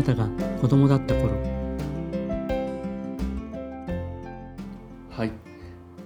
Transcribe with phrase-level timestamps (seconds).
[0.00, 0.26] なたが
[0.62, 1.34] 子供だった頃。
[5.10, 5.32] はい。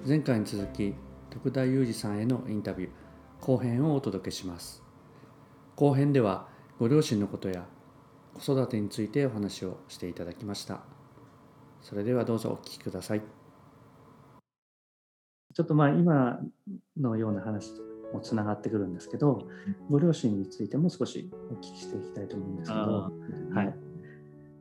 [0.06, 0.94] 前回に続き
[1.30, 2.90] 徳田裕二さんへのインタビュー
[3.40, 4.82] 後編をお届けします。
[5.76, 6.48] 後編では
[6.80, 7.66] ご両親のことや
[8.34, 10.80] 子育てについてお話をしていただきました。
[11.80, 13.22] それではどうぞお聞きください。
[15.54, 16.40] ちょっとまあ今
[17.00, 17.70] のような話
[18.12, 19.46] もつながってくるんですけど、
[19.90, 23.12] ご両親についても少しお聞きしていきたいと思うんですけど、
[23.54, 23.93] はい。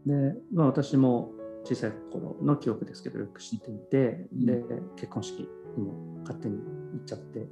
[0.06, 1.32] で、まあ、私も
[1.64, 4.64] 小さい頃の記憶ですけどよく知っていて、で
[4.96, 5.94] 結婚式にも
[6.24, 7.48] 勝手に行っちゃって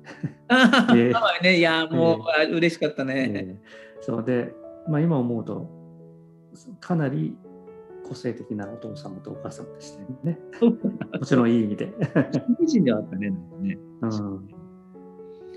[0.49, 3.31] あえー、 ね、いやもう、えー、嬉しかったね。
[3.33, 4.53] えー、そうで、
[4.87, 5.69] まあ、今思うと
[6.79, 7.37] かなり
[8.07, 10.39] 個性的なお父様とお母様でしたよね。
[11.13, 11.93] もちろんいい意味で。
[12.57, 13.77] 個人ではあったね、なんかね。
[14.01, 14.49] うん。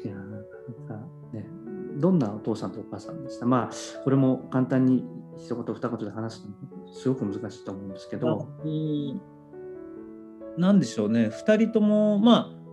[0.04, 0.26] いや、なん
[0.86, 1.48] かね、
[1.98, 3.46] どんなお父さんとお母さんでした？
[3.46, 5.04] まあ、これも簡単に
[5.36, 6.54] 一言二言で話すの
[6.94, 8.48] すごく難しいと思うんですけど。
[10.56, 12.64] なんでしょうね、2人とも、まあ、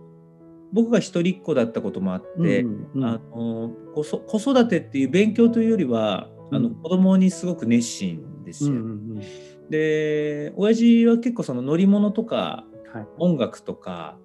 [0.72, 8.70] 僕が一人っ子だったこともあって、うんうん、あの子育てっていう勉強というよりは、うん、あの子供にすごく熱心ですよ。
[8.70, 9.22] うんうんうん。
[9.68, 14.16] で親父は結構その乗り物とか、はい、音楽とか、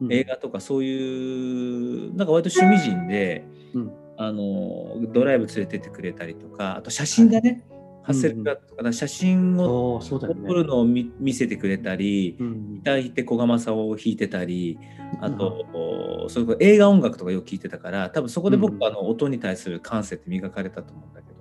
[0.00, 7.73] うん、映画とかそういうなんか割と趣味人で、うん、あのドライブ連れてってくれたりとかあと写真がね、はい、
[8.04, 14.78] ハッセルプラットとか、写真を撮るのを見,、せてくれたり、ギター弾いて小釜さを弾いてたり
[15.20, 21.34] あと、うん、それ映画音楽とかよく聞いてたから多分そこで僕はあの音に対する感性って磨かれたと思うんだけど。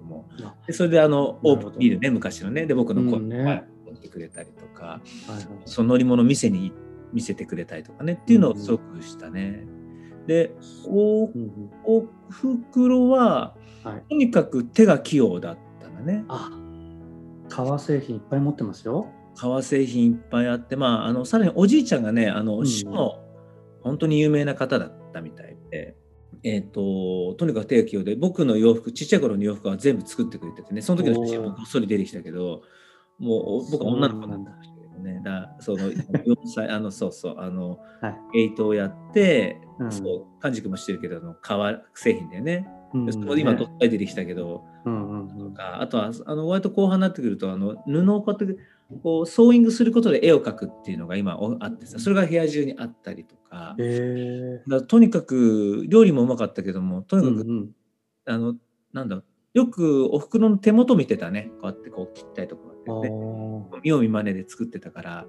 [0.68, 3.62] でそれであのオープンビールね昔のねで僕の声を持
[3.94, 6.72] ってくれたりとか、うんね、その乗り物店に
[7.12, 9.66] 見せてくれたりとかねっていうのをすごくしたね。
[10.28, 11.26] でお
[11.86, 15.73] おふくろは、はい、とにかく手が器用だったんだ
[16.04, 16.26] ね。
[16.28, 16.52] あ
[17.50, 19.08] 革製品いっぱい持ってますよ。
[19.36, 23.20] 革製品いっぱいあって、まあ、あのさらにおじいちゃんがねあの、うん、の
[23.82, 25.98] 本当に有名な方だったみたいで。
[26.46, 32.64] えーと、とにかく手が器用で僕の洋服ちっちゃい頃の洋服は全部作ってくれててねその時の写真もこっそり出てきたけど
[33.18, 42.68] もう僕は女の子なんだけどねだその4歳あのそうそうあの、はい、エイトをやって、うん、そう完熟もしてるけどあの革製品だよね。
[42.94, 48.62] うん、そこで今どっか出てきたけど、うんうんうん、あとはあの割と後半になってくるとあの布をこうやって
[49.02, 53.76] こうソーイングすることで絵を描くっていうのが今あってさそれが部屋中にあったりとか,、
[54.68, 57.70] だとにかく料理もうまかったけどもとにかく、うんうん、
[58.26, 58.56] あの
[58.94, 59.22] なんだ
[59.54, 61.52] よくおふくろの手元見てたね。
[61.62, 62.64] こうやってこう切ったりとか
[63.04, 63.10] ね。
[63.84, 65.26] 見よう見まねで作ってたから、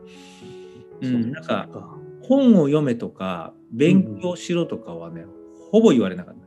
[1.02, 1.68] うん、なんか
[2.22, 5.28] 本を読めとか勉強しろとかはね、うん、
[5.70, 6.40] ほぼ言われなかった。
[6.40, 6.43] ね。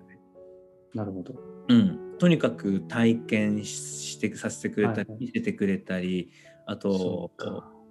[0.94, 1.36] なるほど。
[1.70, 6.32] うん、とにかく体験してさせてくれたり、はい、見せてくれたり
[6.66, 7.32] あと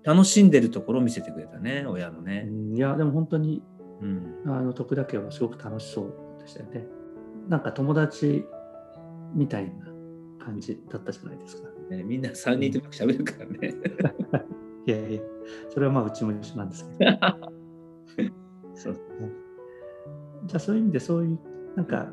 [0.02, 2.48] 楽しんでるところを見せてくれたね親のね。
[2.74, 3.62] いやでも本当に、
[4.00, 6.86] うん、あの徳田家はすごく楽しそうでしたよね。
[7.48, 8.44] なんか友達
[9.34, 9.86] みたいな
[10.44, 11.68] 感じだったじゃないですか。
[11.90, 13.74] ね、みんな3人でく喋るからね。
[14.86, 15.20] いやいや、
[15.70, 17.10] それはまあうちも一緒なんですけど。
[18.74, 19.00] そう
[20.46, 21.38] じゃあそういう意味でそういう
[21.74, 22.12] なんか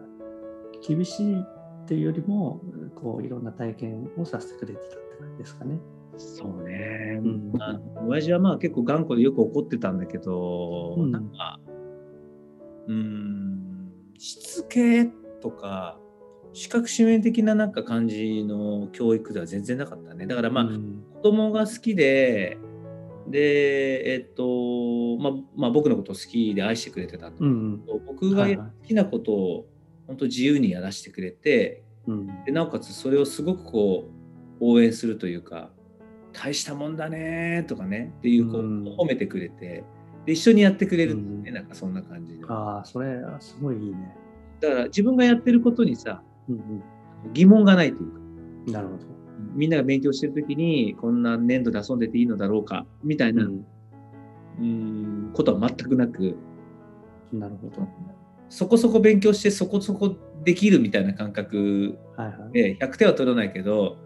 [0.85, 2.61] 厳しいっていうよりも
[2.95, 5.79] こういろんな体験をさせてくれてたって感じですかね。
[6.17, 7.19] そうね。
[7.23, 11.59] うん、あ親父はまあ結構頑固でよく怒ってたんだけど、うん、なんか、
[12.87, 15.05] うん、しつけ
[15.41, 15.97] とか、
[16.53, 20.27] 視覚指名的ななんか感じの教育では全然なかったね。
[20.27, 22.57] だからまあ、うん、子供が好きで、
[23.27, 29.65] で、えっと、まあ、まあ、僕のことを好きで愛してくれてたと、うん、僕が好きなことを
[30.07, 34.09] 本当自由にやらせてくれて、うん、でなおかつそれをすごくこ
[34.59, 35.69] う応援するというか
[36.33, 39.83] 大したもんだねとかねっていうこう、褒めてくれて
[40.25, 44.15] で一緒にやってくれるんね、うん、なんかそんな感じでああそれすごいいいね。
[44.59, 46.83] だから自分がやってることにさ、うんうん、
[47.33, 48.11] 疑問がないという
[48.65, 49.13] かなるほど。
[49.55, 53.65] みんなが勉強してる時にこんな粘土で遊んでていいのだろうかみたいな、うん、
[54.59, 56.37] うんことは全くなく
[57.31, 57.87] なるほど
[58.53, 61.97] そこそこ勉強してそこそこできるみたいな感覚
[62.51, 63.97] で100点は取らないけど、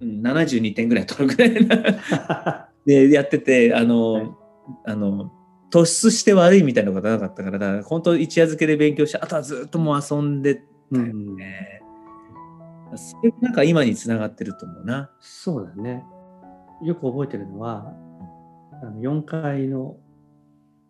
[0.00, 4.30] うん、72点ぐらい取るぐらいな でやっててあの、はい、
[4.86, 5.30] あの
[5.70, 11.82] 突出して悪いみたいなことはなかったからだから本当一夜漬けで勉強してあとはずっともう遊んでたよね。
[12.90, 15.10] うん、それなんか今につながってると思うな。
[15.20, 16.02] そうだね。
[16.82, 17.92] よく覚えてるのは
[18.82, 19.98] あの4階の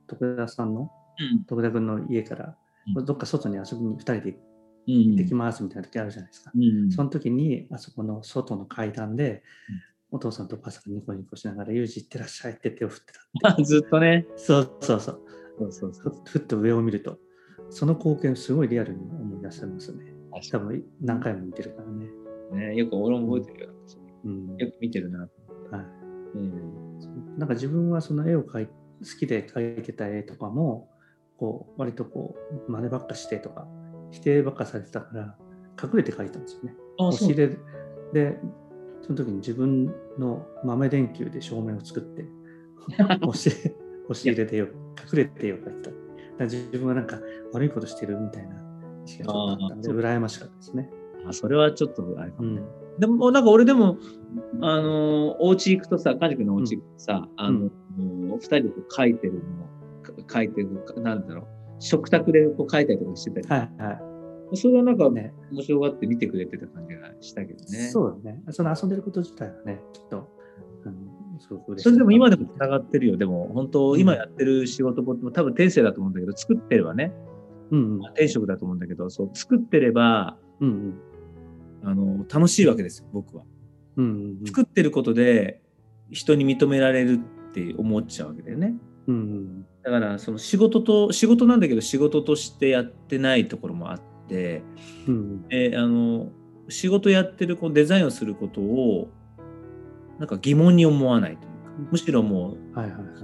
[0.07, 2.57] 徳田さんの、うん、徳田君の家から、
[2.97, 4.39] うん、どっか外に遊びに2人で
[4.87, 6.51] 行ってきますみたいな時あるじゃないですか。
[6.55, 9.43] うんその時に、あそこの外の階段で、
[10.11, 13.13] お父さんとお母さんがニコニコしながら、ユージ行ってらっしゃいって手を振って
[13.43, 13.57] た。
[13.57, 14.27] あ ずっとね。
[14.37, 15.21] そうそうそう。
[15.59, 17.19] そうそうそふふっと上を見ると、
[17.69, 20.13] その光景をすごいリアルに思い出せますね。
[20.51, 22.07] 多分何回も見てるからね。
[22.53, 23.75] ね、よく俺も覚えてるよ。
[24.25, 25.21] うんよく見てるな。
[25.21, 25.29] はい、
[26.35, 27.39] うん。
[27.39, 28.73] なんか自分はその絵を描い好
[29.19, 30.91] きで描いてた絵とかも、
[31.41, 32.37] こう割とこ
[32.69, 33.67] う真似ばっかしてとか、
[34.11, 35.37] 否定ばっかされてたから、
[35.83, 36.75] 隠れて描いたんですよね。
[36.99, 37.49] 押し入れ
[38.13, 38.39] で、
[39.01, 39.87] その時に自分
[40.19, 42.27] の豆電球で照明を作って、
[43.27, 43.49] 押し
[44.05, 44.73] 押し入れで絵を隠
[45.15, 45.91] れて絵を描いた。
[45.91, 47.19] だ自分はなんか
[47.55, 48.57] 悪いことしてるみたいな
[49.07, 50.91] 意識があったんで、羨ましかったですね。
[51.27, 52.63] あそれはちょっとあれかもね。
[52.95, 53.01] うん。
[53.01, 53.97] でも、なんか俺でも、
[54.61, 59.41] あの、お家行くとさ、カジ君のお家行くとさ、あの、二人でこう書いてるの
[60.33, 60.69] 書いてる、
[61.03, 61.47] なんだろう、
[61.79, 64.11] 食卓でこう書いたりとかしてたり、はいは
[64.55, 65.11] それはなんかい。
[65.13, 67.89] ね、面白がって見てくれてた感じがしたけどね。
[67.91, 68.43] そうだね。
[68.51, 70.29] その遊んでること自体はね、きっと、
[70.85, 71.79] あのすごく。
[71.79, 73.17] それでも今でもつながってるよ。
[73.17, 77.13] でも、本当、うん今やってる仕事も多分天性だと思うんだけど、作ってればね、
[77.71, 78.15] うんうん。
[78.15, 80.95] 天職だと思うんだけど、そう、作ってれば、うんうん。
[81.89, 83.45] あの、楽しいわけですよ、僕は。
[83.97, 84.47] うんうんうん。
[84.47, 85.63] 作ってることで、
[86.11, 87.21] 人に認められる
[87.51, 88.75] って思っちゃうわけだよね。
[89.07, 94.63] うんうんだから、その仕事と、仕事なんだけど、仕事としてやってないところもあって、
[95.09, 95.45] うん
[95.75, 96.31] あの
[96.69, 99.09] 仕事やってるこうデザインをすることを
[100.21, 101.51] なんか疑問に思わないというか
[101.91, 102.57] むしろもう。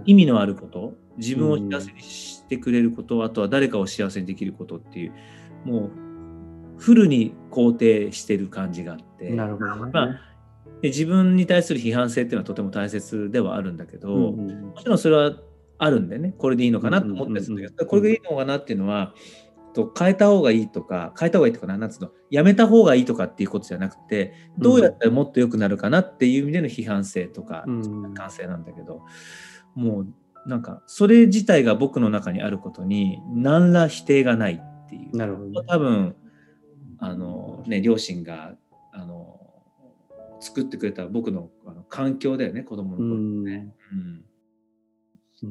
[0.05, 5.13] 意味のあること自分を幸せにしてくれること、あとは誰かを幸せにできることっていう
[5.65, 5.91] もう
[6.79, 9.91] フルに肯定してる感じがあってなるほどね。
[9.93, 10.21] まあ
[10.83, 15.33] で自分に対する批判性っていうのはとても大切ではあるんだけど、うんうんうんもちろんそれは
[15.79, 16.35] あるんでね。
[16.39, 17.01] これでいいのかな？
[17.01, 19.15] と思ったりするんだけど、これでいいのかなっていうのは
[19.75, 22.11] と変えた方がいいとか変えた方がいいとかななんつうの？
[22.31, 28.15] やめた方がいいとかっていうことじゃなくてどうやったらもっと良くなるかなっていう意味での批判性とかうん。
[28.15, 29.03] 感性なんだけど、
[29.75, 30.09] もう
[30.47, 35.17] なんかそれ自体が僕の中にあることに何ら否定がないっていう。
[35.17, 35.61] なるほどね。
[35.69, 36.17] 多分
[36.99, 38.55] あのね両親が
[38.93, 39.39] あの
[40.41, 43.09] 作ってくれた僕のあの環境だよね子供の頃
[43.43, 43.69] ね。
[43.93, 43.99] うん。
[43.99, 44.25] うん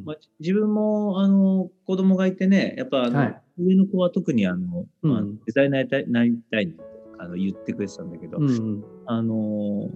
[0.03, 3.41] まあ、自分もあの子供がいてねやっぱあの、はい。
[3.57, 5.11] 上の子は特にあの、うん。
[5.11, 6.83] まあ、デザイナーになりたいなりたいって
[7.19, 8.83] あの言ってくれてたんだけど、うんうん。
[9.05, 9.89] あの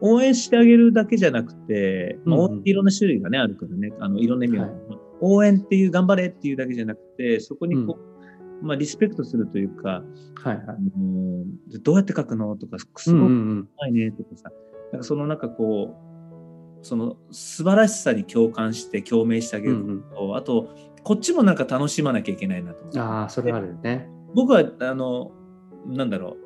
[0.00, 4.72] 応援してあげるだけじゃなくて、まあ、いろんな種類がねあるからねあのいろんな意味が、はい。
[5.20, 7.98] 応援っていう頑張れっていうだけじゃなくてそこにこ
[8.62, 10.02] う、まあ、リスペクトするというか、
[10.42, 10.58] はいはい。
[10.68, 11.44] あの
[11.82, 13.26] どうやって書くのとかすうんご
[13.66, 14.50] くういねとかさ、
[14.92, 16.07] なんかそのなんかこう
[16.82, 20.02] その素晴らしさに共感して共鳴してあげうんるうん。
[20.02, 20.68] と、あと
[21.04, 24.08] こっちもなんか楽しまなきゃいけないなとああ、それはあるよね。
[24.34, 25.32] 僕はあの
[25.86, 26.36] なんだろ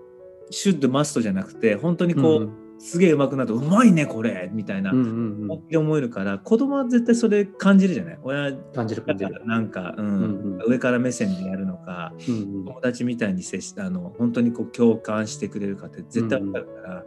[0.49, 5.49] うシュッドマストじゃなくて本当にこう、うんすげえ上手くなるとうまいねこれみたいなうんうんうん。
[5.49, 8.19] 本気で思えるから、子供は絶対それ感じるじゃない？
[8.25, 9.35] 親感じる感じる。
[9.35, 10.05] らなんか、うん。
[10.05, 10.71] うんうん。
[10.73, 12.41] 上から目線でやるのかうんうん。
[12.41, 17.05] うん友達みたいに接しあの本当にこう共感してくれるかって絶対わかるから、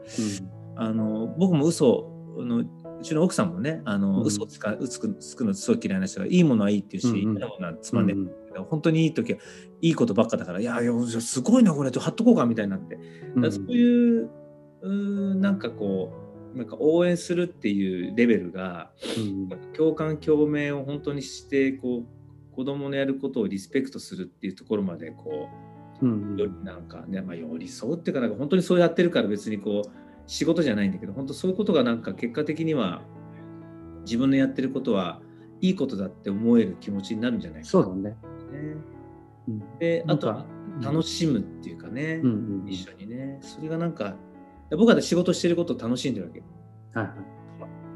[0.78, 2.64] あの僕も嘘あの
[3.00, 4.26] うちの奥さんもねあの、うん。
[4.26, 7.38] 嘘をつかうつくつくのすごい嫌いな人がいいものはいいっていうし、うんうん。
[7.38, 8.16] 嫌なものはつまんねえ。
[8.16, 9.40] うんけど本当にいい時は
[9.82, 11.92] いいことばっかだからいやいやすごいなこれ。
[11.92, 12.96] と貼っとこうかみたいになって、
[13.36, 14.30] うそういう
[14.82, 16.14] うーなんかこ
[16.54, 25.50] うなんか応援するっていうレベルがうん共感共鳴を本当にしてこう子供のやることをリスペクトするっていうところまでこ
[26.02, 26.38] ううん。
[26.38, 33.02] よりなんかね、まあ、寄り添うっていうかなんか本当にそうやってるから別にこう仕事じゃないんだけど本当そういうことがなんか結果的には
[34.06, 35.22] 自分のやってることは
[35.62, 38.16] いいことだって思える気持ちになるんじゃないかそうだね。
[39.48, 39.64] うん。
[39.80, 40.46] であとは
[40.82, 42.70] 楽しむっていうかね、うんうんうん。
[42.70, 43.40] 一緒にね。
[43.42, 44.16] それがなんか
[44.72, 46.44] 僕は仕事してることを楽しんでるわけ。
[46.94, 47.14] はいは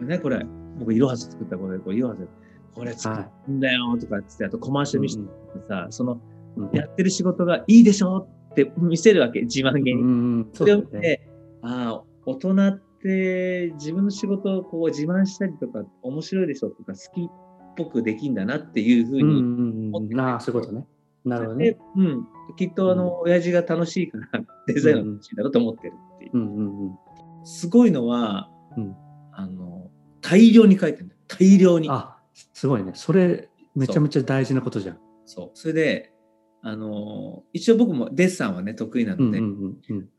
[0.02, 0.06] い。
[0.06, 0.46] ねこれ
[0.78, 2.28] 僕いろはず作ったこれこれいろはず
[2.74, 5.24] これ作るんだよとかっつってあとコマーシャル見せて
[5.68, 6.22] さ、その
[6.56, 6.70] うん。
[6.74, 10.02] やってる仕事がいいでしょって見せるわけ自慢げに。
[10.02, 11.29] うんうんそれを見て、
[12.30, 17.30] 大人って自分の仕事をこう自慢したりとか、面白いでしょとか、好きっ
[17.76, 20.86] ぽくできんだなっていうふうに、うんうんうんうんああ、そういうことね。
[21.26, 21.78] なるほどねで。
[21.96, 26.32] うん、きっとあの、親父が楽しいからデザインが楽しいだろうと思ってるっていう。
[26.34, 26.98] うんうんうん
[27.46, 28.96] すごいのは、うん
[29.32, 31.22] あの、大量に書いてるんだよ。
[31.28, 31.88] 大量に。
[31.90, 32.18] あ、
[32.54, 32.92] すごいね。
[32.96, 35.00] それ、めちゃめちゃ大事なことじゃん。
[35.26, 35.52] そう。
[35.54, 36.14] それで、
[36.62, 39.40] あの、一応僕もデッサンはね、得意なので、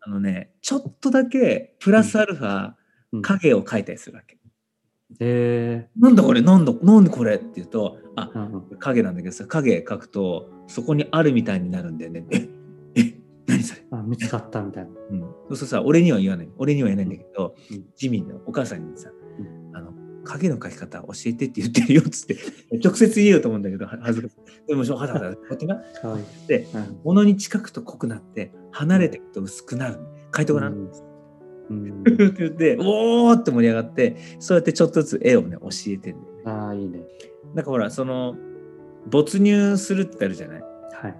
[0.00, 2.72] あのね、ちょっとだけプラスアルファ、
[3.12, 3.22] うん。
[3.22, 4.38] 影を描いたりするわけ。
[5.18, 6.42] えなんだこれ？
[6.42, 7.34] なんだなんでこれ？
[7.34, 8.78] って言うと、あー、うんうん。
[8.78, 12.24] 影なんだけどさ、影描くと、そこにあるみたいになるんだよね。
[12.30, 12.48] え、
[12.94, 13.14] え、
[13.48, 13.82] 何それ？
[13.90, 14.90] あ見つかったみたいな。
[15.10, 16.48] うん、そうそうさ俺には言わない。
[16.56, 17.84] 俺には言わないんだけど、うん。
[17.96, 19.10] ジミーのお母さんにさ、
[20.24, 22.36] 影の描き方教えてって言ってるよっつって
[22.84, 24.36] 直接言えようと思うんだけどは恥ずかしい。
[24.68, 25.82] でもはだはだこうやってな。
[26.46, 26.98] でうん。
[27.04, 29.98] 物に近くと濃くなって離れていくと薄くなる
[30.36, 30.90] 書いてごらん、うん。
[31.70, 37.00] うん、って言っておーって盛り上がってそうやってちょっとずつ絵をね教えてるああ、いいね。
[37.54, 38.36] なんかほらその
[39.08, 40.62] 没入するってあるじゃない？
[40.92, 41.14] はい。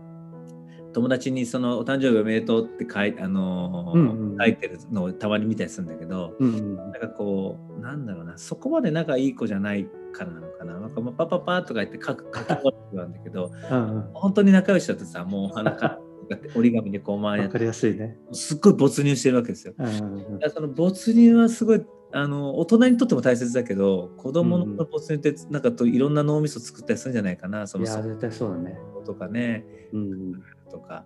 [0.92, 17.22] 友達にそのお誕生日おめでとうって書い,、あのーうんうん書いてるのをたまに見たりするんだけど、うんうんなんかこうなんだろうなそこまで仲いい子じゃないからなのかななんかもうパパパーとか言って書く 書き終わってなんだけどうん本当に仲良しだとさもう鼻からこうやって折り紙でこううん。
[17.22, 18.16] 回やってわかりやすいね。
[18.32, 19.74] すっごい没入してるわけですよ。
[19.78, 28.78] うんその没入はすごいあの大人にとっても大切だけど子供の没入ってなんかといろんな脳みそ作ったりするんじゃないかなそのいや、絶対そうだね。
[29.04, 31.04] とかねうんとか。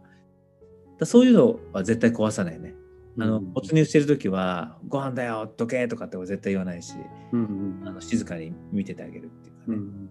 [0.99, 2.75] だそういうのは絶対壊さないね。
[3.19, 6.95] あのうん没入してる時は「ご飯だよ時計」とかって絶対言わないし
[7.33, 9.65] うんうんあの静かに見ててあげるっていうかね。
[9.69, 10.11] うんうん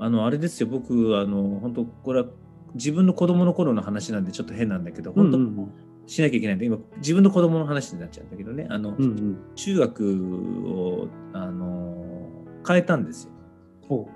[0.00, 2.28] あのあれですよ僕あの本当これは
[2.74, 8.66] 自分の子供の頃の話なんでちょっと変なんだけどうん本うん当しなきゃいけないんで今自分の子供の話になっちゃうんだけどね。
[8.70, 9.36] あの、うんうん。
[9.54, 13.28] 中学をあの変えたんです
[13.90, 14.08] よ。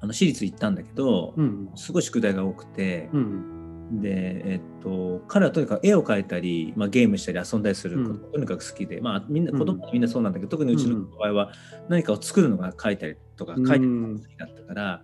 [0.00, 1.70] ほあの私立行ったんだけど、ううん。
[1.74, 3.10] すごい宿題が多くて。
[3.12, 8.22] う、んで、えっと、彼はとにかく絵を描いたり、まあ、ゲームしたり遊んだりすることうん。
[8.22, 9.58] がとにかく好きで、まあ、みんなうん。
[9.58, 11.52] 子供はみんなそうなんだけど、特にうちの場合は
[11.88, 15.02] 何かを作るのが描いたりとかうん描いてるのが好きだったから、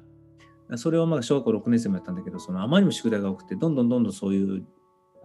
[0.76, 4.67] それをまあ小学校6年生もやったんだけどそのあまりにも宿題が多くてどんどんどんどんそういう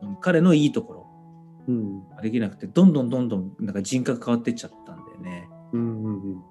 [0.03, 1.07] うん彼のいいところ
[1.67, 2.07] うん。
[2.09, 5.49] ができなくてどんどんどんどんなんか人格変わってっちゃったんだよね。
[5.73, 6.43] うんうんうん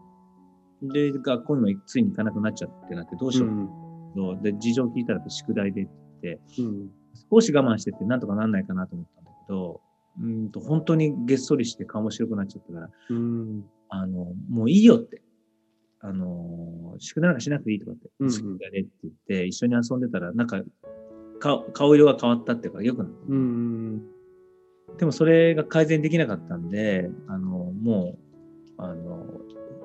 [0.83, 3.49] で学校にもついに行かなくなっちゃってなってどうしよう。
[3.49, 5.89] かと、で事情聞いたら宿題でっ
[6.23, 6.91] てうん。
[7.31, 9.81] 少し我慢してってなんとかなんないかなと思ったんだけど
[10.21, 13.65] うんと本当にげっそりして顔も白くなっちゃったからうん。
[13.89, 15.23] あのもういいよって。
[16.03, 18.33] あの宿題なんかしなくていいとかって、うんうん。
[18.33, 20.63] 宿題でって言って一緒に遊んでたらなんか
[21.41, 23.19] 顔顔色が変わったっていうかよくなった。
[23.29, 24.03] うん。
[24.99, 28.19] でもそれが改善できなかったんで、あの、も
[28.79, 29.25] う、あの、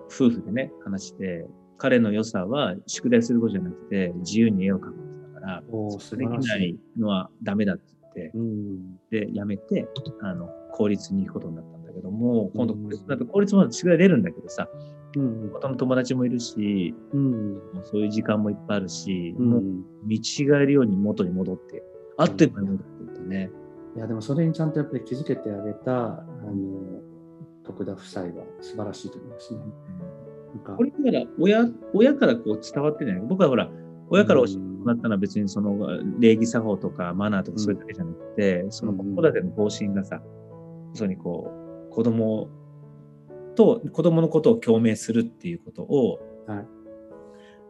[0.08, 1.46] 夫婦でね、話して、
[1.78, 5.64] 彼の良さは宿題することじゃなくて、自由に絵を描くことだから、
[6.00, 7.84] それできないいのはダメだって
[8.16, 8.96] 言って、うん。
[9.12, 9.88] で、やめて、
[10.22, 12.76] あの、公立に行くことになったんだけども、今度
[13.08, 14.70] だと公立も宿題出るんだけどさ、
[15.18, 15.50] うん。
[15.54, 17.62] 他の友達もいるし、うん。
[17.84, 19.50] そういう時間もいっぱいあるし、うん。
[19.50, 19.62] もう
[20.06, 21.84] 見違えるように元に戻って、
[22.18, 23.50] あっという間に戻っていってね。
[23.96, 27.02] いやでもそれにちゃんとやっぱり気づけてあげたあの
[27.64, 29.60] 徳田夫妻は素晴らしいと思いますね。
[30.60, 33.20] これだから親親からこう伝わってない。
[33.20, 33.70] 僕はほら
[34.10, 35.78] 親から教えてもらったのは別にその
[36.20, 40.22] 礼儀作法とかマナーとかそういうだけじゃなくて、その子育ての方針がさ、
[40.94, 41.52] そにこ
[41.90, 42.50] う子供
[43.56, 46.68] と子供のことを共鳴するっていうことを、はい。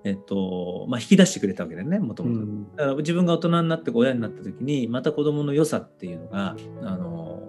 [0.04, 2.40] えっとまあ、引き出してくれたわけだよねもともと。
[2.42, 2.76] うん。
[2.76, 7.42] だから自分が大人になって親になった時にまた子供の良さっていうのがあの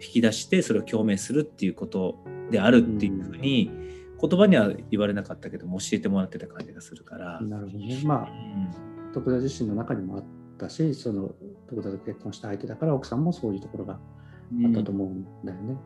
[0.00, 2.18] 引き出してそれを共鳴するっていうこと
[2.50, 3.72] であるっていうふうに、
[4.20, 7.40] 言葉には言われなかったけども教えてもらってた感じがするから。
[7.40, 8.00] なるほどね。
[8.04, 10.24] まあうん徳田自身の中にもあっ
[10.56, 11.32] たしその
[11.68, 15.76] 徳田と結婚した相手だから奥さんもそういうところがあったと思うんだよね。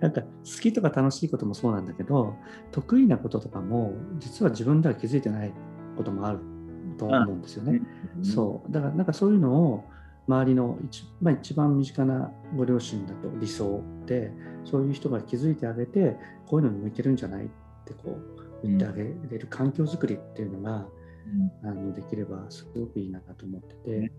[0.00, 0.28] なんか好
[0.60, 2.36] きとか楽しいこともそうなんだけど
[2.72, 5.52] 得意なこととかも実は自分では気づいてない
[5.96, 6.40] こともある
[6.98, 7.80] と思うんですよね。
[8.16, 9.84] うんそうだからなんかそういうのを
[10.26, 14.32] 周りの一,、まあ、一番身近なご両親だと理想で
[14.64, 16.16] そういう人が気づいてあげて
[16.46, 17.48] こういうのに向いてるんじゃないっ
[17.84, 18.18] てこ
[18.62, 20.86] う言ってあげれる環境づくりっていうのが、
[21.62, 24.12] あのできればすごくいいなと思ってて、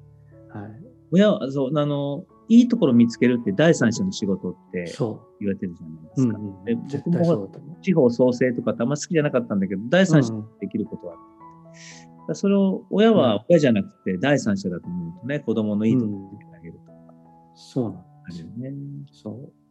[0.50, 0.72] はい、
[1.12, 7.38] 親はそうあのいいところを見つけるって第三者の仕事ってそ言われてるじゃないでう、すか。
[7.38, 7.78] 僕も。
[7.82, 16.94] 地方創生とかってあんま好きじゃなかったんだけど第三者にできることはある、だからそれを親は親じゃなくて第三者だと思うとね子供のいいところを見つけてあげるとか。
[17.56, 18.74] そうなんあるよね。
[19.12, 19.64] そう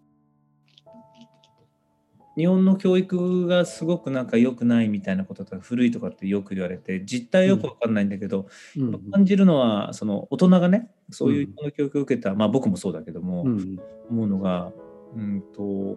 [2.36, 9.10] 日本の教育がすごくなんか良くないみたいなこととか古いとかってよく言われて実態よくわかんないんだけど、うん。
[9.10, 13.78] 感じるのはその大人がねそういう日本の教育を受けた、まあ僕もそうだけども、うん。
[14.10, 14.72] 思うのが
[15.16, 15.96] うんと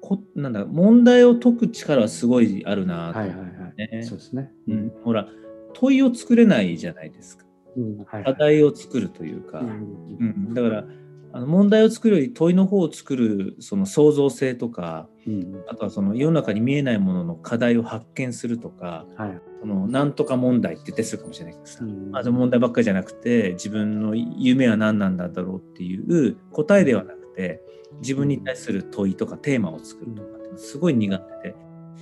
[0.00, 4.50] こなんだ問題を解く力はすごいあるなとはいはいはい、ねそうですね。
[4.68, 5.28] うん、ほら
[5.74, 7.44] 問いを作れないじゃないですか。
[7.76, 7.98] うん。
[7.98, 8.24] はいはい。
[8.24, 10.16] 課題を作るというか、うん。
[10.18, 10.54] うん。
[10.54, 10.84] だから
[11.32, 27.62] あの問題を作るより問いの方を作るその創造性とか、うん、あとはその世の中に見えないものの課題を発見するとか、はい、そのなんとか問題って言ってするかもしれないけどさ、うん、まあ、問題ばっかりじゃなくて自分の夢は何なんだろうっていう答えではなくて
[28.00, 31.56] 自分に対する問いとかテーマを作るとかすごい苦手で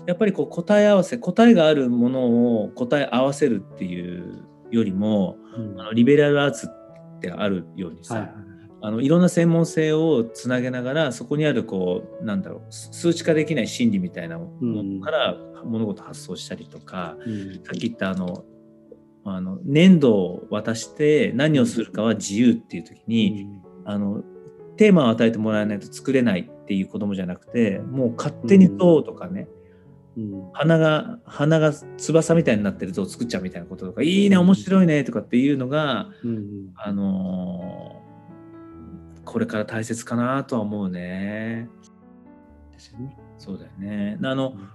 [0.06, 8.55] やっぱりこう答え合わせ答えがあるものを答え合わせるっていうよりも、うん、あのリベラルアーツってあるようにさ、はいはい
[8.86, 18.44] あのいろんな専門性をつなげながらそこにあるこうなんだろう数値化できない心理みたいなものから物事発想したりとか、うん、さっき言ったあの
[19.24, 23.48] あの粘土を渡して何をするかは自由っていう時に、
[23.84, 24.22] うん、あの
[24.76, 29.48] テーマを与えてもらわないと作れないっていう子供じゃなくてもう勝手にどうとかね、
[30.16, 38.05] うん、花が花が翼みたいになってる像を作っちゃうみたいなこととか、いいね面白いねとかっていうのが、うん、あのー、
[39.26, 41.68] これから大切かなとは思うね。
[42.72, 43.18] ですよね。
[43.36, 44.18] そうだよね。
[44.22, 44.68] あの、うん、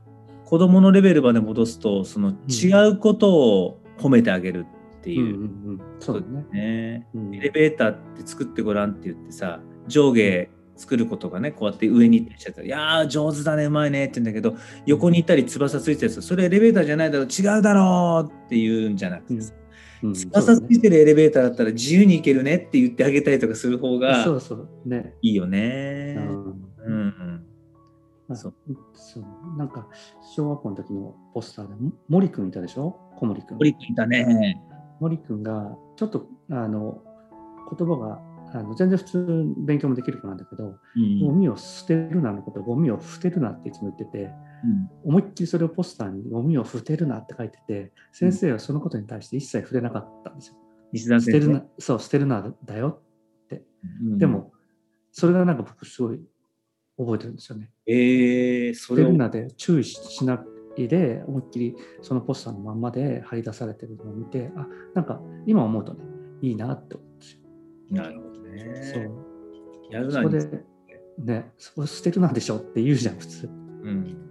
[0.45, 4.65] 子供のレベルまで戻すとその違うことを褒めてあげる
[4.99, 5.49] っていう。
[5.99, 19.53] そうだね、エレベーターって作ってごらんって言ってさ上下作ることがねこうやって上に行ったりしちゃったら「いやー上手だねうまいね」って言うんだけど横に行ったり翼ついてるやつそれエレベーターじゃないだろう違うだろうって言うんじゃなくてさ、
[20.03, 24.25] うん、翼ついてるエレベーターだったら自由に行けるねって言ってあげたりとかする方が
[25.21, 26.17] いいよね。
[28.27, 28.53] うん、そう。
[28.93, 29.23] そう。
[29.57, 29.87] なんか
[30.35, 31.73] 小学校の時のポスターで
[32.09, 32.97] 森くんいたでしょ？
[33.17, 33.57] 小森くん。
[33.57, 34.61] 森くんいたね。
[34.99, 37.01] 森くんがちょっとあの
[37.77, 38.19] 言葉が
[38.53, 44.31] あの全然普通勉強もできる子なんだけど、うん、ゴミを捨てるなのことゴミを捨てるなっていつも言ってて、うん、
[45.03, 50.55] 思いっきりそれをポスターにゴミを捨てるなって書いてて先生はそのことに対して一切触れなかったんですよ。
[51.19, 53.01] 捨てるなそう捨てるなだよ
[53.45, 53.63] って、
[54.03, 54.51] うん、でも
[55.11, 56.19] それがなんか僕すごい
[56.97, 57.69] 覚えてるんですよね。
[57.87, 60.43] えー、それ捨てるなで注意しな
[60.77, 66.03] いで思いっきりそのポスターのまんまで貼り出されてるのを見てあなんか今思うとね
[66.41, 67.39] いいなって思うんですよ。
[67.91, 68.91] なるほどね。
[68.93, 69.31] そう。
[69.91, 70.63] やるなそこで、
[71.19, 73.47] ね、そこ捨てるなんでしょって言うじゃん、普通。
[73.47, 73.49] う
[73.91, 74.30] ん、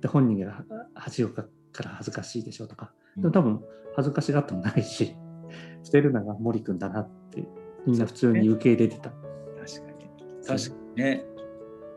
[0.00, 2.92] で、本人が恥をかから恥ずかしいでしょとか。
[3.16, 3.60] でも多分、
[3.96, 5.16] 恥ずかしがってもないし、
[5.82, 7.46] 捨てるのが森君だなって、
[7.86, 9.10] みんな普通に受け入れてた。
[9.10, 10.46] 確かに。
[10.46, 11.24] 確かにね。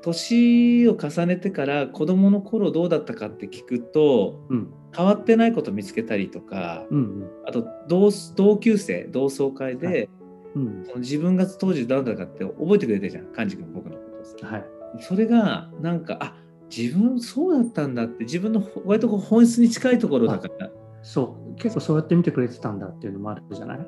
[0.03, 10.09] 年を重ねてから子供の頃どうだったかって聞くと、うん、変わってないこと見つけたりとか、うんうん、あと同同級生同窓会で、はい
[10.55, 14.01] うん、自分が当時誰だかって覚えてくれてるじゃん幹事君僕のこ
[14.39, 14.65] とはい、
[14.99, 16.42] それがなんかあ
[16.75, 20.71] 自分そうだったんだって自分の割とこう本質に近いところだから。
[21.01, 21.55] そう。
[21.55, 23.87] 結構そうやって見てくれてたんだっていうのもあるじゃない？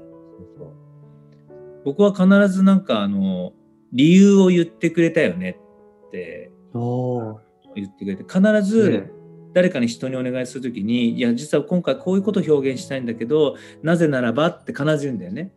[1.83, 3.53] 僕は必ずなんかあの
[3.93, 5.59] 理由を言ってくれたよね
[6.07, 9.11] って言ってくれて必ず
[9.53, 15.53] 誰かに人にお願いする時に、いや実は今回こういうことを表現したいんだけどなぜならばって必ず言うんだよね。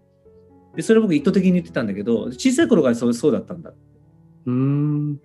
[0.76, 3.72] でそれ僕意図的に言ってたんだけど小さい頃からそうそうだったんだ
[4.46, 5.20] うん、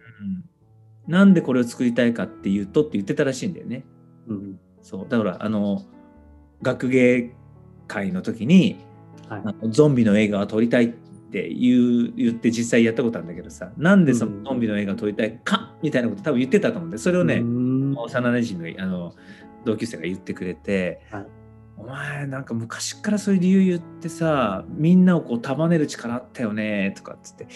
[1.08, 3.86] なんでこれを作りたいかっていうとって言ってたらしいんだよね。
[4.28, 5.06] うん、そう。
[5.08, 5.84] だからあの
[6.62, 7.36] 学芸
[7.88, 8.78] 会の時に、
[9.28, 17.42] はい、あのゾンビの映画を撮りたいって言う言って実際やったことあるんだけどさなんでそのゾンビの映画を撮りたいか、みたいなこと多分言ってたと思うんでそれをね、
[17.96, 19.14] 幼なじみのあの
[19.66, 21.28] 同級生が言ってくれて、はい
[21.76, 27.48] お前なんか昔からそういう理由言ってさみんなをこう束ねる力あったよねとかっつって。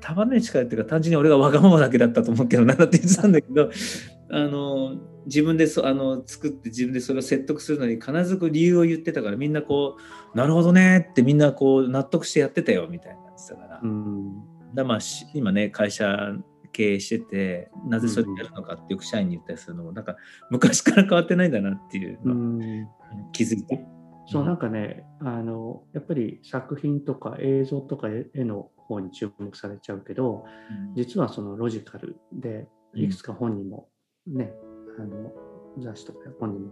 [0.00, 3.70] 束ねる力っていうか単純に俺がわがままだけだったと思うけどなって言ってたんだけど
[4.30, 9.96] あの自分でそあの作って自分でそれを説得するのに必ずこう理由を言ってたからみんなこ
[10.34, 13.80] うなるほどねってみんなこう納得してやってたよみたいな言ってたから。
[13.82, 14.32] うん。
[14.74, 14.98] だまあ
[15.34, 16.34] 今ね会社
[16.72, 20.16] 経営しててなぜそれやるのかってよく社員に言ったりするのも、なんか
[20.50, 22.86] 昔から変わってないんだなっていうの
[23.32, 23.84] 気づいて。
[24.26, 30.44] そうなんかねあのやっぱり作品とか映像とか絵の方に注目されちゃうけど、
[30.88, 33.88] うん、実はそのロジカルでいくつか本にも
[34.26, 34.52] ね、
[34.98, 35.32] うん、あの
[35.78, 36.70] 雑誌とか本にも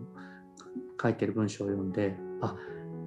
[1.02, 2.54] 書いてる文章を読んであ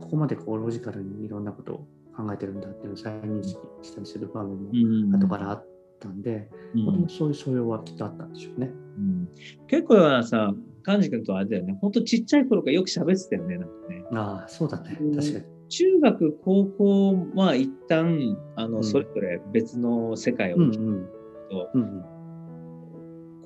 [0.02, 5.68] ここまでこうロジカルにいろんなことを考えてるんだっていうのを再認識したりする場面も後からあっ
[6.04, 8.72] ったんで、うん、そういう素養はきっとあったんでしょうね。
[8.98, 9.30] うん、
[9.68, 10.54] 結構はさ、
[10.86, 14.04] 幹事君とあれだよね、本当ちっちゃい頃からよく喋ってたよね、なんかね。
[14.14, 15.46] ああ、そうだね、確かに。
[15.70, 21.10] 中学、高校は一旦あの、それぞれ別の世界を生きてる
[21.50, 21.70] と、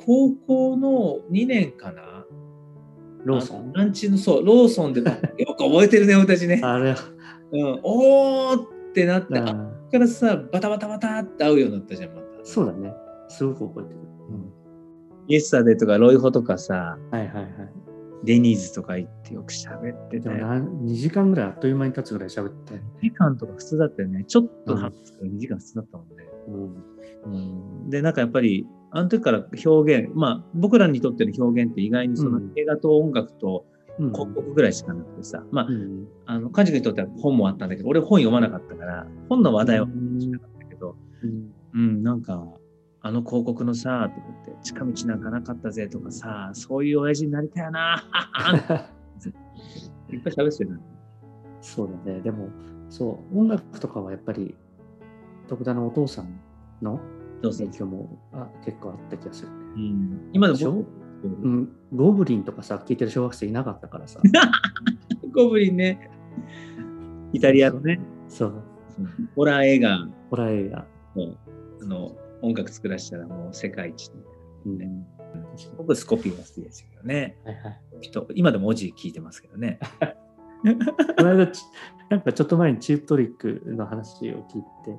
[0.05, 2.25] 高校の2年かな？
[3.23, 3.71] ローソン？
[3.73, 5.01] ランチの、そう、ローソンで、
[5.37, 6.59] よく覚えてるね、私ね。
[6.63, 6.95] あれ、
[7.51, 12.26] うん、おーってなって、あからさ、バタバタバタって会うようになったじゃん、また。
[12.47, 12.93] そうだね。
[13.27, 13.99] すごく覚えてる。
[15.27, 17.47] イエスタデーとかロイホとかさ、はいはいはい。
[18.23, 20.37] デニーズとか行ってよく喋ってたよ。
[20.37, 22.75] でもな2時間ぐらいあっという間に経つぐらい喋って。
[22.75, 24.23] 2時間とか普通だったよね。
[24.25, 26.15] ちょっと話すから2時間普通だったもんね。
[26.47, 27.83] うん。
[27.83, 33.65] うん、で、なんかやっぱり、あの時から表現、まあ僕らにとっての表現って意外にそのうん映画と音楽と
[33.99, 36.07] うん広告ぐらいしかなくてさ、まあう、ん。
[36.25, 42.43] あの、カジ君にとっては本もあったんだけど、俺本読まなかったから、本の話題はうんしなかったけど、うんうん、なんか、
[43.01, 48.03] あの広告のさ、とか言って、近道なんかなかったぜとかさ、そういう親父になりたいよな、
[50.11, 50.79] いっぱい喋ってるな。
[51.61, 52.21] そうだね。
[52.21, 52.49] でも、
[52.89, 54.55] そう、音楽とかはやっぱり、
[55.47, 56.39] 徳田のお父さん
[56.81, 56.99] の
[57.43, 59.55] 影響もあ結構あった気がするね。
[59.75, 60.85] うん、今でもょ？
[61.21, 64.19] 僕、うん、ゴブリンとかさ、聞いてる小学生いなかったからさ。
[65.31, 66.09] ゴブリンね、
[67.33, 68.63] イタリアのね、そう、
[69.35, 70.07] ホラー映画。
[70.31, 70.97] ホラー映画。
[71.17, 71.35] の
[71.81, 74.11] あの音楽作らせたらもう世界一
[74.65, 74.89] うんね
[75.77, 77.37] 僕スコピーが好きですけどね。
[77.43, 77.79] はいはい。
[78.01, 79.79] 人今でも文字聞いてますけどね。
[81.17, 81.63] この間ち、
[82.09, 84.97] なんかちょっと前にチープトリックの話を聞いて、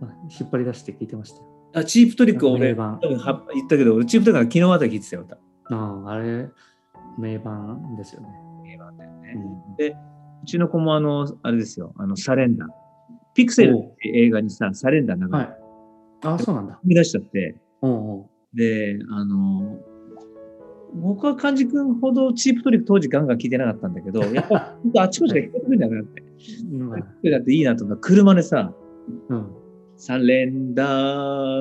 [0.00, 1.46] まあ引っ張り出して聞いてましたよ。
[1.74, 5.22] あチープトリック名俺盤多分は言ったけど、俺チープトリックは昨日まで聞いてたよ。
[5.22, 5.36] 歌
[5.74, 6.48] ああ、あれ、
[7.18, 8.28] 名盤ですよね。
[8.64, 9.96] 名盤だよねうんで、
[10.42, 12.68] うちの子もあの、あれですよ、あの、サレンダー。
[13.34, 15.65] ピクセルって映画にさ、サレンダー流れはい。
[16.22, 16.80] ああ、そうなんだ。
[16.84, 19.78] 見出しちゃって、おうおうで、あの、
[20.94, 26.22] 僕は漢字君ほどチープトリック当時ガンガン聞いてなかったんだけど、 やっぱあっちこっちが聞こえてくるんだよなって。
[26.72, 28.74] うんまあだっていいなと思った車でさ、
[29.28, 29.46] うん。
[29.96, 30.84] サレンダ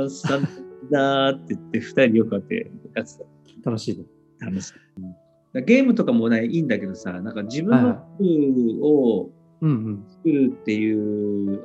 [0.06, 0.48] ー、サレン
[0.92, 3.20] ダーって言って、二人でよくあってやつ
[3.64, 4.06] 楽しいね。
[4.40, 4.74] 楽しい。
[5.66, 10.04] ゲームとかもね、いいんだけどさ、なんか自分の服をうんうん。
[10.10, 11.58] 作るっていう、も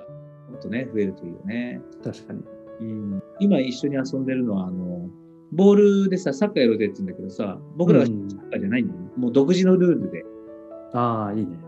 [0.56, 1.80] っとね、増えるといいよね。
[2.04, 2.42] 確かに。
[2.80, 5.08] うん、今一緒に遊んでるのは、あの、
[5.52, 9.10] ボールでさ、サッカーやろうぜって言うんだけどさ、僕らがサうんッカーじゃないんだよね。
[9.16, 10.24] もう独自のルールで。
[10.94, 11.58] ああ、いいね。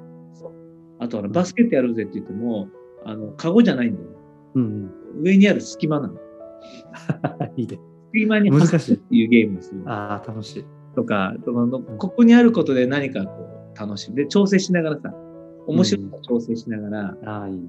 [0.99, 2.69] あとあの、バスケットやろうぜって言っても、
[3.05, 4.09] あの、カゴじゃないんだよ。
[4.55, 4.91] うん
[5.23, 6.15] 上にある隙間なの。
[6.15, 7.61] うん。
[7.61, 7.79] いいね。
[8.15, 9.83] 隙間に難しいっていうゲームですよ。
[9.87, 10.65] ああ、楽しい。
[10.95, 14.17] とか、とかのここにあることで何かこう楽しむ。
[14.17, 15.13] で、調整しながらさ、
[15.67, 17.69] 面白さ調整しながらああ、いいね。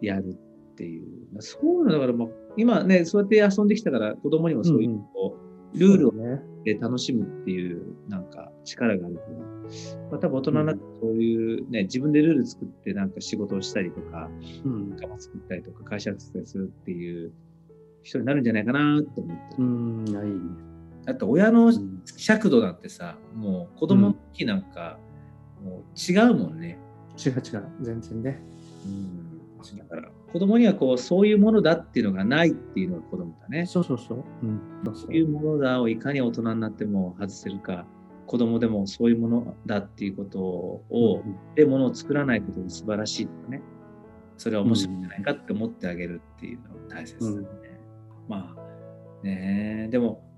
[0.00, 0.36] やる
[0.74, 1.06] っていう。
[1.40, 5.44] そういうのだから、まあ、今ね、そうやって遊んできたから、子供にもそういう、うんうんこう
[5.78, 6.40] ルールをね。
[6.64, 9.28] で楽しむっていう、なんか力があるから、
[10.10, 14.30] まあ、多分大人になってそういうね、自分でルール作ってなんか仕事をしたりとか、
[14.64, 14.90] うん。
[14.90, 17.32] 仲間作ったりとか、会社作ったりするっていう
[18.02, 19.62] 人になるんじゃないかなと思ってる。
[19.62, 20.24] うん、いや、い。
[21.04, 24.98] だって親のうん尺度なんてさ、もう子供の時なんか、
[25.62, 26.78] もう違うもんね。
[27.18, 27.68] 違う違う。
[27.82, 28.42] 全然ね。
[28.86, 33.66] うん、だから子供にはこうそういうものだっていうのがないっていうのが子供だね。
[33.66, 34.24] そうそうそう。
[34.42, 34.60] うん。
[34.84, 37.86] そうそういうものだをいかに大人になっても外せるか、
[38.26, 41.22] 子供でもそういうものだっていうことを、
[41.54, 43.62] でものを作らないことが素晴らしいとかね。
[44.36, 47.46] それは面白いんじゃないかって思ってあげるっていうのが大切だね。
[48.28, 50.28] まあねでも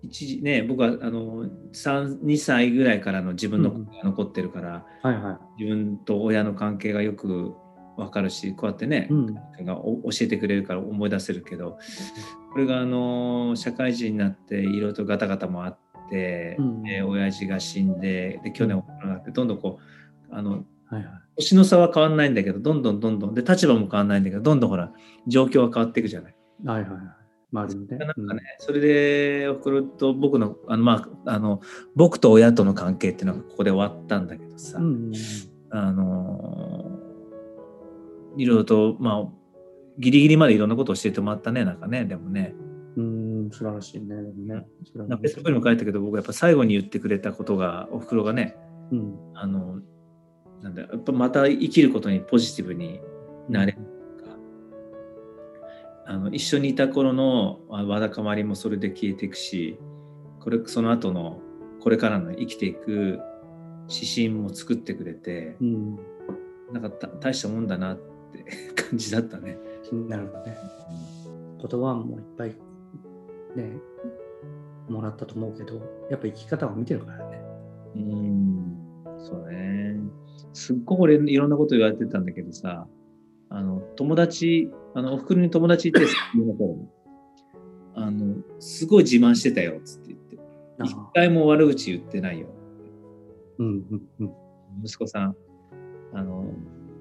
[0.00, 7.54] 一時ね僕はあの3 2歳ぐらいからの自分の声が残ってるから、はいは自分と親の関係がよく
[7.96, 9.34] わかるしこうやってねい。、うん。
[9.64, 11.78] がお教えてくれるから思い出せるけど
[12.52, 15.78] これがあの社会人になっていろいろとガタガタもあっ
[16.10, 19.80] て、うんで親父が死んでで去年コロナがあってどんどんこ
[20.30, 21.04] うあのはいはい。
[21.36, 24.92] 年の差は変わんないんだけどどんどんどんどんで立場も変わんないんだけどどんどんほら
[25.26, 26.34] 状況は変わっていくじゃない。
[26.64, 27.00] はいはいはい。
[27.52, 27.96] 周りにね。
[27.98, 31.60] なんかね、それで、おふくろと僕の、あの、まあ、あの、
[31.94, 34.84] 僕と親との関係っていうのがここで終わったんだけどさ、うん。
[34.84, 35.12] うん。
[35.70, 36.95] あのー、
[38.36, 39.28] いろいろと、まあ、
[39.98, 42.54] ギリギリまでいろんなことを教えてもらったね、なんかね、でもね、
[42.96, 44.16] うん、素晴らしいね。
[44.16, 44.66] でもね。
[44.94, 48.56] なんかフェイスブックにも書いたけど、僕やっぱ最後に言ってくれたことが、おふくろがね、
[48.90, 49.16] うん。
[49.34, 49.80] あの、
[50.62, 53.00] なんだ、やっぱまた生きることにポジティブに
[53.48, 53.78] なれる
[54.18, 54.36] とか、
[56.06, 59.78] あの一緒にいた頃のあわだかまりもそれで消えていくし
[60.40, 61.40] これその後の
[61.80, 63.20] これからの生きていく
[63.88, 65.98] 指針も作ってくれてうん。
[66.72, 68.15] なんかた大したもんだなって
[68.74, 69.58] 感じだったね。
[70.08, 70.56] なるほどね。
[71.58, 72.48] 言葉もいっぱい
[73.56, 73.72] ね、
[74.88, 75.76] もらったと思うけど、
[76.10, 77.40] やっぱ生き方を見てるからね。
[77.96, 78.76] うん
[79.18, 79.98] そうね。
[80.52, 82.86] すっごく俺いろんなこと言われてたんだけどさ
[83.48, 86.00] あの友達あのおふくろに友達いて
[87.94, 90.36] あのすごい自慢してたよっつって言って
[90.84, 92.48] 一回も悪口言ってないよ。
[93.58, 94.32] うんうんうん。
[94.84, 95.36] 息子さん、
[96.12, 96.44] あの、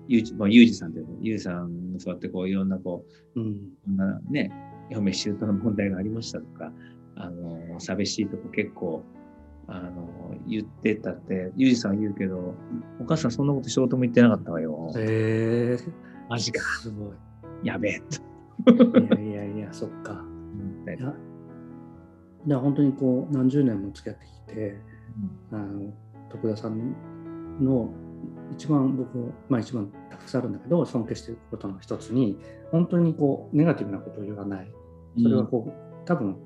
[0.08, 4.52] ゆうじ、まあ、ゆうじさんというゆうじさんがそうやってこういろんなこう、うん、こんなね、
[4.90, 6.72] 嫁姑の問題がありましたとか、
[7.16, 9.04] あの、寂しいとこ結構、
[9.68, 12.56] あの、言ってたって、ゆうじさんは言うけど、
[13.00, 14.92] お母さんそんなこと仕事も言ってなかったわよ。
[14.96, 15.92] へえー。
[16.30, 16.62] マジか。
[16.82, 17.16] すごい。
[17.64, 18.22] やべえと。
[19.10, 20.14] いやいやいや、そっか。
[20.14, 20.86] うん、
[22.46, 24.82] いや、本当にこう、何十年も付き合ってきて、
[25.52, 25.94] うん、あの
[26.30, 26.94] 徳田さん
[27.60, 27.90] の
[28.52, 32.38] 一番僕、まあ一番たくさんあるんだけど、尊敬していることの一つに、
[32.72, 34.72] 本当にこう、ネガティブなことを言わない。
[35.22, 36.38] それはこう、うん、多分、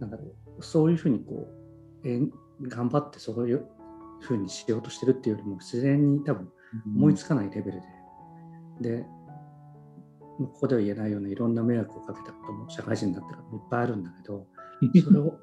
[0.00, 0.24] なんだろ
[0.58, 1.48] う、そういうふうにこ
[2.04, 2.20] う、え
[2.62, 3.66] 頑張ってそういう
[4.20, 6.50] ふうにしようとしてるっていうよりも、自然に多分
[6.96, 7.86] 思いつかないレベルで。
[8.76, 9.06] うん、で、
[10.38, 14.46] ここでは言えないようないろんな迷惑をかけたことも社会人になってからいっぱいあるんだけど、
[15.04, 15.38] それを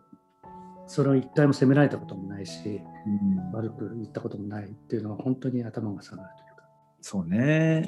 [0.88, 6.63] それを一回も責められたこともないし、うん、悪く言ったこともないっていうのは本当に頭が下がるというか。
[7.02, 7.88] そうね。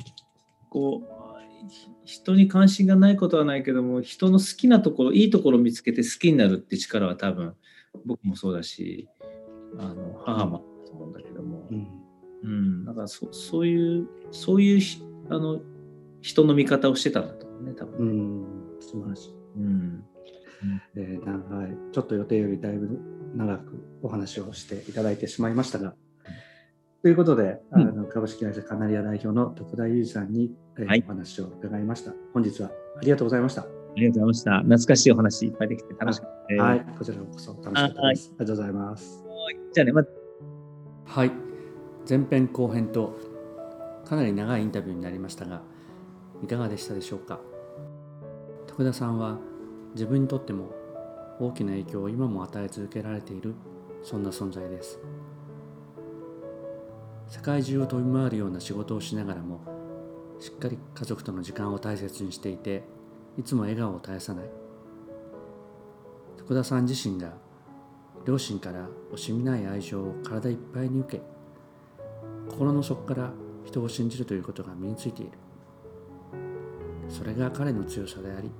[0.70, 1.18] こう
[2.06, 7.56] 人に関心がないことはないけども人の好きなところいいところを見つけて好きになるって力は多分
[8.06, 9.08] 僕もそうだし
[9.80, 11.88] あの母もそう思うんだけども、うん、
[12.44, 14.82] うん、だからそそういうそういう
[15.30, 15.60] あの
[16.22, 18.00] 人の見方をしてたんだと思うね多分。
[18.00, 19.34] うん素晴らしい。
[19.58, 20.06] うん
[20.96, 23.00] えー、はい、ちょっと予定よりだいぶ
[23.36, 25.93] 長くお話をしていただいてしまいましたが、
[27.04, 32.13] ということで、うん、あの株式会社カナリア代表の徳田裕二さんに、えーはい、お話を伺いました。
[32.34, 33.62] 本日はありがとうございました。
[33.62, 33.65] あ
[33.96, 34.78] りがとうございました。
[34.78, 36.62] 懐かしいお話いっぱいできて楽しかったです。
[36.62, 38.30] はい、こちらこそ楽しかったです。
[38.30, 39.24] ありがとうございます。
[39.74, 40.04] じゃあね、ま、
[41.06, 41.32] はい、
[42.10, 43.17] 前編後編と
[44.06, 45.62] かなり長いインタビューになりましたが、
[46.43, 47.39] いかがでしたでしょうか？
[48.67, 49.39] 徳田さんは
[49.98, 50.70] 自分にとっても
[51.40, 53.56] 大きな影響を今も与え続けられている
[54.04, 55.00] そんな存在です。
[57.28, 59.60] 世界中を飛び回るような仕事をしながらも
[60.40, 62.84] しっかり家族との時間を大切にしていて
[63.40, 64.46] いつも笑顔を絶やさない。
[66.38, 67.34] 徳田さん自身が
[68.24, 71.24] 両親から惜しみない愛情を体いっぱいに受け
[72.52, 73.32] 心の底から
[73.66, 75.32] 人を信じるということが身についている。
[77.10, 78.52] それが彼の強さであり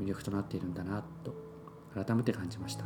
[0.00, 1.34] 魅力となっているんだなと
[1.94, 2.84] 改めて感じました。